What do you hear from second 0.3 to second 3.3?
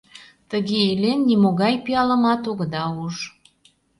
Тыге илен, нимогай пиалымат огыда уж.